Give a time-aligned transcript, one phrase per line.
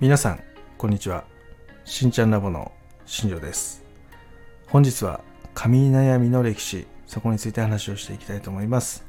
[0.00, 0.40] 皆さん
[0.76, 1.24] こんにちは。
[1.84, 2.70] しんちゃんラボの
[3.04, 3.82] 新庄です。
[4.68, 5.20] 本日は
[5.54, 9.08] 髪悩みの歴史そこについて話をしていきたいと思います。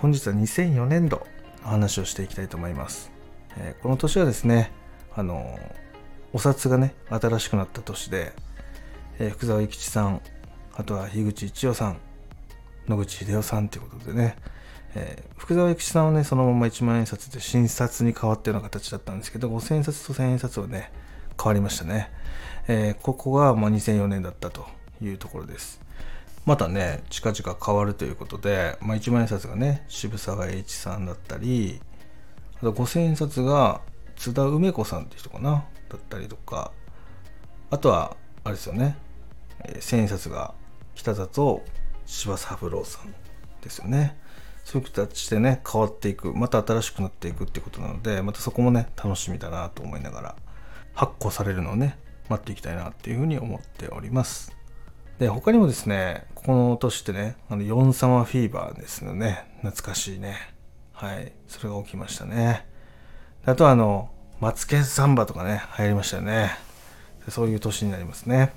[0.00, 1.26] 本日は2004年度
[1.64, 3.10] の話をしていきたいと思います、
[3.56, 4.70] えー、この年はですね
[5.14, 5.58] あの
[6.32, 8.32] お札がね新しくなった年で、
[9.18, 10.20] えー、福沢諭吉さん
[10.74, 11.98] あとは樋口一葉さん
[12.86, 14.36] 野口英世さんということでね
[14.98, 20.90] えー、福沢諭吉さんはね、そのまま1万円札で新札に変わったような形だったんですけど、5000円札と1000円札はね、
[21.38, 22.10] 変わりましたね。
[22.66, 24.66] えー、ここがま2004年だったと
[25.02, 25.82] いうところです。
[26.46, 31.78] またね、近々変わるということで、まあ、1万円札がね、渋沢栄一さんだったり、
[32.56, 33.82] あと5000円札が
[34.16, 36.72] 津田梅子さんって人かな、だったりとか、
[37.70, 38.96] あとは、あれですよね、
[39.62, 40.54] えー、1000円札が
[40.94, 41.62] 北里
[42.06, 43.12] 柴三郎さん
[43.60, 44.16] ですよね。
[44.66, 50.36] そういう形でね変わっていくまた新しくなっていくってことなのでまたそこもね楽しみだなと思いながら
[50.92, 51.96] 発行されるのをね
[52.28, 54.52] 待っていきたいなっていうふうに思っております。
[55.20, 59.46] で他にもですねこの年ってねあのヨンサマフィーバーですよね。
[59.62, 60.34] 懐かしいね。
[60.92, 61.32] はい。
[61.46, 62.66] それが起きましたね。
[63.44, 66.50] あとあのマツケンサンバとかね流行りましたよね。
[67.28, 68.52] そういう年になりますね。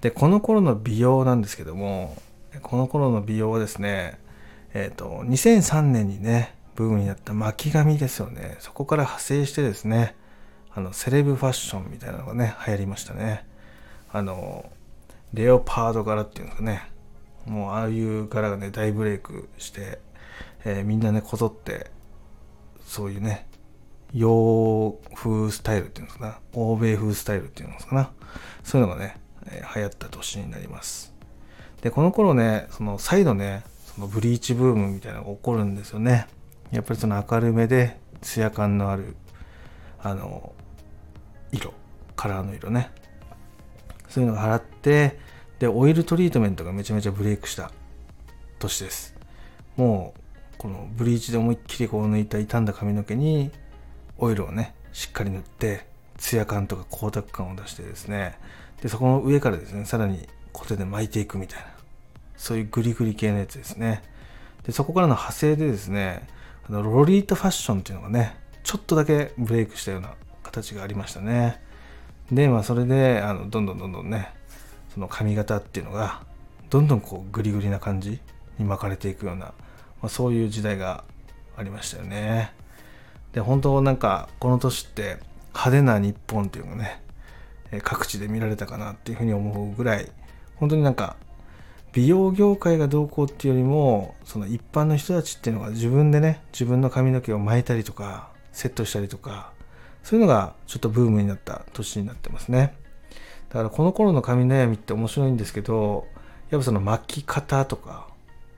[0.00, 2.16] でこの頃の美容なんですけども
[2.62, 4.23] この頃の美容はですね
[4.74, 8.56] えっ、ー、と、2003年にね、ブームになった巻き髪ですよね。
[8.58, 10.16] そこから派生してですね、
[10.74, 13.46] あの、セレブファッションみたいなのがね、流行りましたね。
[14.12, 14.70] あの、
[15.32, 16.90] レオパード柄っていうんですかね。
[17.46, 20.00] もうああいう柄がね、大ブレイクして、
[20.64, 21.92] えー、みんなね、こぞって、
[22.84, 23.46] そういうね、
[24.12, 26.38] 洋風スタイルっていうんですかな。
[26.52, 28.10] 欧米風スタイルっていうんですかな。
[28.64, 31.14] そういうのがね、えー、流行った年になります。
[31.82, 33.62] で、この頃ね、その再度ね、
[33.94, 36.26] そのブリーチブームみたいなのが起こるんですよね。
[36.72, 39.16] やっぱりその明るめでツヤ感のある
[40.00, 40.52] あの
[41.52, 41.72] 色
[42.16, 42.90] カラーの色ね。
[44.08, 45.18] そういうのが払って
[45.58, 47.70] でオイルトリートメントがめちゃめちゃブレイクした
[48.58, 49.14] 年です。
[49.76, 50.20] もう
[50.58, 53.50] このブリーチで思いっきりこう抜いた傷んだ髪の毛に
[54.18, 55.86] オイルをねしっかり塗って
[56.16, 58.38] ツヤ感とか光沢感を出してですね。
[58.82, 61.73] でそこの上からですねさらにコテで巻いていくみたいな。
[62.36, 64.02] そういうグリグリ系のやつですね。
[64.64, 66.26] で、そこからの派生でですね、
[66.68, 71.60] あのロリータファッションっていうのがね、ちょっとだけブレイクしたような形がありましたね。
[72.32, 74.32] で、まあそれで、あのどんどんどんどんね、
[74.94, 76.22] その髪型っていうのが、
[76.70, 78.20] どんどんこうグリグリな感じ
[78.58, 79.54] に巻かれていくような、ま
[80.04, 81.04] あ、そういう時代が
[81.56, 82.52] ありましたよね。
[83.32, 85.18] で、本当なんかこの年って
[85.48, 87.02] 派手な日本っていうのがね、
[87.82, 90.10] 各地で見られたかなっていうふうに思うぐらい、
[90.56, 91.16] 本当になんか
[91.94, 99.52] 美容業界がどうこうっていうよりもその一般の人たちっていうのが自分でね自分の髪の毛を巻いたりとかセットしたりとか
[100.02, 102.74] そういうのがちょっとブームになった年になってますね。
[103.48, 106.08] だからこの頃の髪悩みって面白いんですけど
[106.50, 108.08] やっぱその巻き方とか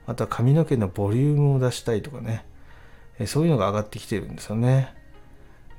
[0.07, 2.47] あとは髪の毛のボリュームを出したいとかね
[3.27, 4.95] そういうのが上がってきてるんですよね。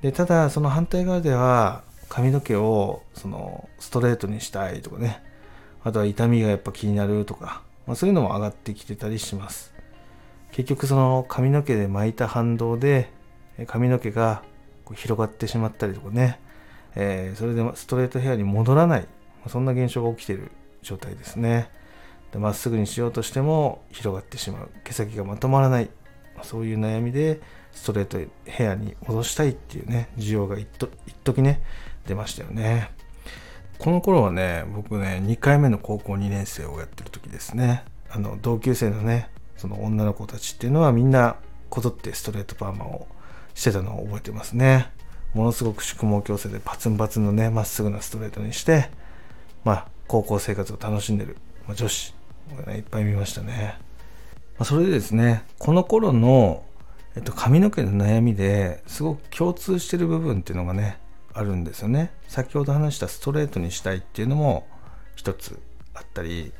[0.03, 5.24] でただその反対側では髪の毛をそのストレートにしたいとかね
[5.87, 9.73] あとは痛みがやっぱ気になるとか、まあ、そういうのも上がってきてたりします。
[10.51, 13.09] 結局その髪の毛で巻いた反動で
[13.67, 14.43] 髪の毛が
[14.83, 16.41] こう広がってしまったりとかね、
[16.95, 19.07] えー、それでストレートヘアに戻らない、
[19.47, 21.71] そんな現象が起きている状態ですね。
[22.35, 24.69] まっすぐにしようとしても広がってしまう。
[24.83, 25.89] 毛先がまとまらない。
[26.43, 27.39] そういう悩みで
[27.71, 30.67] ストレートヘアに戻したいっていうね、需要が一
[31.23, 31.61] 時ね、
[32.05, 32.91] 出ましたよね。
[33.79, 37.83] この頃はね僕ね2回目の高校2年生をやってる時ですね。
[38.09, 41.35] あの同級生のねその女の子たちっていうのはみんな
[41.69, 43.07] こぞってストレートパーマを
[43.53, 44.91] してたのを覚えてますね。
[45.33, 48.89] ものすごく宿毛矯正でパツンパツンのねまっすぐなストレートにして
[49.63, 52.15] まあ高校生活を楽しんでる、まあ、女子
[52.55, 53.77] がねいっぱい見ましたね、
[54.57, 56.63] まあ、それでですねこの頃の、
[57.15, 60.97] えっと、髪の毛の悩みですごく共通してる部分っていうのがね
[61.38, 64.68] あるんですよね先ほど話したストレートにしたいっていうのも
[65.16, 65.60] 一つ
[65.94, 66.51] あったり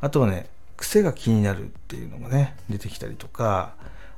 [0.00, 3.74] あとはね癖が気になるっていうのがね出てきたりとか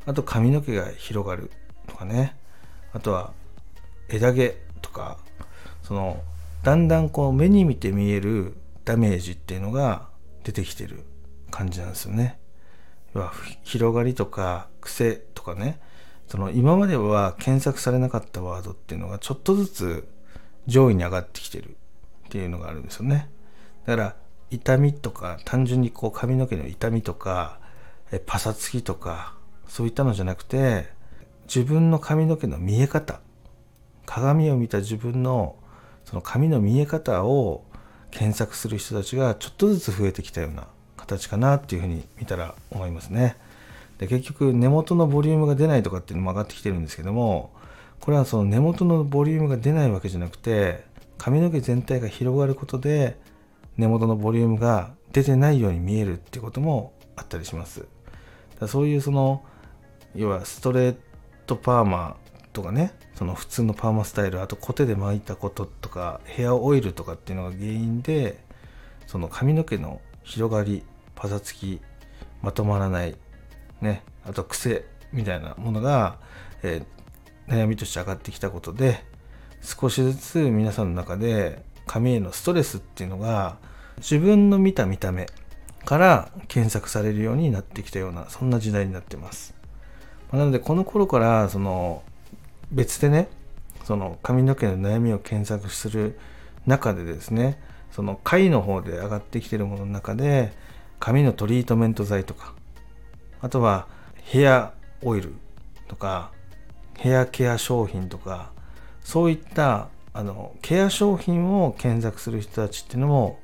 [0.07, 1.51] あと髪の毛が広がる
[1.89, 2.37] とかね
[2.93, 3.33] あとは
[4.09, 5.19] 枝毛とか
[5.83, 6.23] その
[6.63, 10.09] だんだんこう目に見て見えるダメージっていうのが
[10.45, 11.05] 出てきてる
[11.51, 12.39] 感じなんですよね。
[13.63, 15.81] 広がりとか癖とかね
[16.29, 20.09] その今までは検索されなかったワードっていうのがちょっとずつ
[20.67, 21.77] 上位に上がってきてる
[22.27, 23.29] っていうのがあるんですよね。
[23.87, 24.17] だから
[24.51, 27.59] 痛みとか単純にこう髪の毛の痛みとか
[28.27, 29.35] パサつきとか
[29.69, 30.89] そういったのじゃなくて
[31.47, 33.21] 自分の髪の毛の見え方
[34.07, 35.57] 鏡を見た自分の
[36.05, 37.65] その髪の見え方を
[38.11, 43.37] 検索する人たちがちょっとずつ増えてきたような形かなっていうふうに見たら思いますね。
[43.99, 47.53] で結局根元のボリュームが出ないとかっていうのも上がってきてるんですけども
[48.01, 50.85] これはその根元のボリュームが出ないわけじゃなくて
[51.17, 53.17] 髪の毛全体が広がることで
[53.77, 57.87] 根元のボリュームが出てないように見えるってこともあったりします。
[58.61, 59.43] だそういうその
[60.15, 60.97] 要はストレー
[61.47, 62.17] トパーマ
[62.53, 68.43] とかねその普通のパーマスタイルあとコテで巻いたこととかヘアオイルとかっていうのが原因で
[69.07, 71.81] その髪の毛の広がりパサつき
[72.43, 73.17] まとまらない
[73.85, 76.19] ねあと癖みたいなものが、
[76.65, 79.05] えー、悩みとして上がってきたことで
[79.63, 83.59] 少しずつ皆さんの中で髪へのストレスっていうのが
[83.99, 85.27] 自分の見た見た目
[85.85, 89.55] から検索されるようになってきたようなそんな時代になってます。
[90.33, 92.03] まなのでこの頃からその
[92.73, 93.29] 別でね
[93.85, 96.19] その髪の毛の悩みを検索する
[96.67, 97.61] 中でですね
[97.93, 100.53] その貝の方で上がってきてるものの中で
[100.99, 102.55] 髪のトリートメント剤とか
[103.45, 103.87] あとは
[104.23, 105.35] ヘアオイル
[105.87, 106.31] とか
[106.97, 108.53] ヘアケア商品とか
[109.03, 113.39] そういったあのケア商品を検索する人たちっていうのも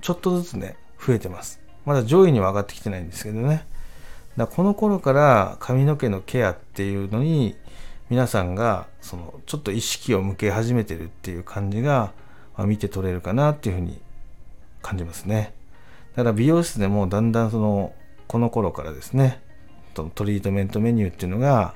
[0.00, 1.60] ちょっとずつね増えてます。
[1.84, 3.66] まだ上位には上がってきてないんですけどね。
[4.36, 7.56] だこの頃から髪の毛のケアっていうのに
[8.10, 12.12] 皆さんがそのちょっと意識を向け始めてるっていう感じが、
[12.56, 14.00] ま、見て取れるかなっていうふうに
[14.82, 15.52] 感じますね。
[16.14, 17.92] だから美容室でもだんだんその
[18.32, 19.42] この頃からですね
[19.92, 21.74] トリートメントメニューっていうのが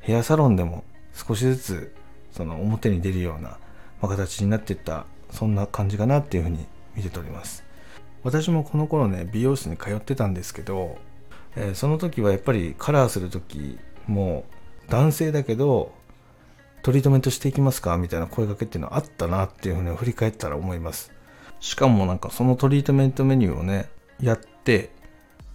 [0.00, 0.82] ヘアサロンでも
[1.14, 1.94] 少しずつ
[2.32, 3.58] その表に出るような、
[4.00, 6.66] ま形になっていったそんな感じかなっていうふうに
[6.96, 7.62] 見て取ります。
[8.24, 10.98] 私もこの頃ね美容室に通ってたんですけど、
[11.54, 13.78] えー、その時はやっぱりカラーする時
[14.08, 14.44] も
[14.88, 15.92] 男性だけど
[16.82, 17.96] トリートメントしていきますか？
[17.96, 21.12] みたいな声かけっていうのはあったなっていうふうに振り返ったら思います。
[21.60, 23.88] しかもなんかそのトリートメントメニューをね
[24.20, 24.90] やって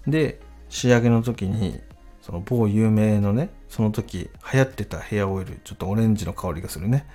[0.08, 0.40] で
[0.70, 1.80] 仕上げの時に
[2.22, 7.06] その某有名のねその時流行ってたヘアオイルちょっとオレンジの香りがするね。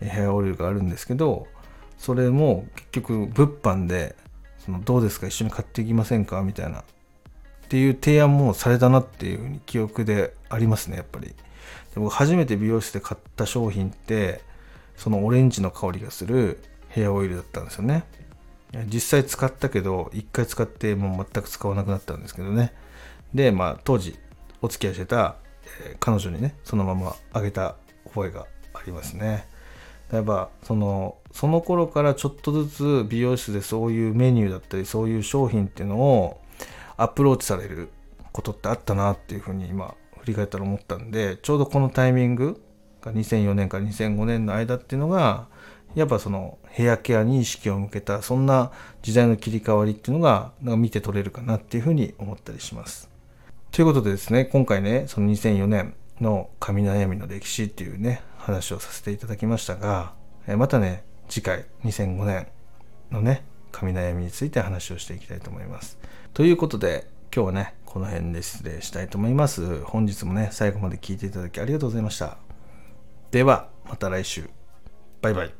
[0.00, 1.46] ヘアオイルがあるんですけど
[1.96, 4.14] それも結局物販で
[4.58, 5.26] そのどうですか？
[5.26, 6.42] 一緒に買っていきませんか？
[6.42, 6.80] みたいな。
[6.80, 6.84] っ
[7.68, 11.26] ていう提案もされたなっていうふうに記憶でありますねやっぱり。
[11.28, 11.34] で
[11.96, 14.40] 僕初めて美容室で買った商品って
[14.96, 18.04] そのオレンジの香りがするヘアオイルだったんですよね。
[18.86, 22.74] 実際使ったけど一回使ってもう全く使わなくなったんですけどね。
[23.34, 24.18] でまあ当時
[24.60, 25.36] お付き合いしてた、
[25.86, 27.76] えー、彼女にねそのままあげた
[28.06, 29.46] 覚えがありますね。
[30.12, 36.40] やっぱそのその頃からちょっとずつ美容室でそういうメニューだったりそういう商品っていうのを
[36.96, 37.90] アプローチされる
[38.32, 42.60] ことってあったなっていうふうに今振り返ったら思ったんでちょうどこのタイミング
[43.02, 45.46] が2004年から2005年の間っていうのが
[45.94, 48.70] やっぱそのヘアケアに意識を向けたそんな
[49.02, 53.10] 時代の切り替わりっていうのがなんか見て取れるかなっていうふうに思ったりします。
[53.70, 60.14] ということでですね今回ねその2004年の髪悩みの歴史っていうね話をさせていただきましたが
[60.56, 62.48] またね次回2005年
[63.10, 65.98] のね髪悩みについて話をしていきたいと思います。
[66.34, 69.82] ということで今日はねこの辺で失礼したいと思います。
[69.84, 72.38] 本日もね最後まで聞いていただきありがとうございました。
[73.30, 74.48] ではまた来週。
[75.20, 75.57] バイバイ。